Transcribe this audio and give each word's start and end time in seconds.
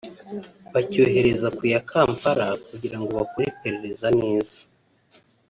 bacyohereza 0.73 1.47
ku 1.57 1.63
ya 1.73 1.81
Kampala 1.89 2.47
kugira 2.67 2.97
ngo 2.99 3.09
bakore 3.19 3.45
iperereza 3.51 4.07
neza 4.21 4.57